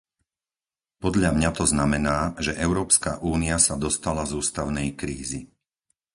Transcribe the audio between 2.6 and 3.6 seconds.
Európska únia